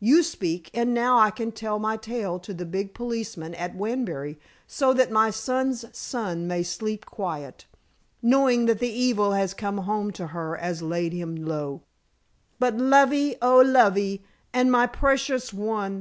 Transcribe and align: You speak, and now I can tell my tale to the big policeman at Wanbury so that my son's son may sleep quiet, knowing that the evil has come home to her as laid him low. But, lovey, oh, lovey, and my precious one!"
You 0.00 0.24
speak, 0.24 0.68
and 0.74 0.92
now 0.92 1.20
I 1.20 1.30
can 1.30 1.52
tell 1.52 1.78
my 1.78 1.96
tale 1.96 2.40
to 2.40 2.52
the 2.52 2.66
big 2.66 2.92
policeman 2.92 3.54
at 3.54 3.76
Wanbury 3.76 4.36
so 4.66 4.92
that 4.92 5.12
my 5.12 5.30
son's 5.30 5.84
son 5.96 6.48
may 6.48 6.64
sleep 6.64 7.06
quiet, 7.06 7.66
knowing 8.20 8.66
that 8.66 8.80
the 8.80 8.90
evil 8.90 9.30
has 9.30 9.54
come 9.54 9.78
home 9.78 10.10
to 10.14 10.26
her 10.34 10.56
as 10.56 10.82
laid 10.82 11.12
him 11.12 11.36
low. 11.36 11.82
But, 12.58 12.78
lovey, 12.78 13.36
oh, 13.40 13.60
lovey, 13.60 14.24
and 14.52 14.72
my 14.72 14.88
precious 14.88 15.52
one!" 15.52 15.98